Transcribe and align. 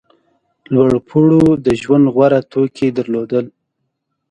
لوړپوړو 0.73 1.43
د 1.65 1.67
ژوند 1.81 2.05
غوره 2.13 2.39
توکي 2.51 2.87
درلودل. 2.97 3.45